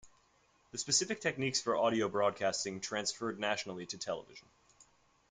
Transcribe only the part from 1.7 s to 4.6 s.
audio broadcasting transferred naturally to television.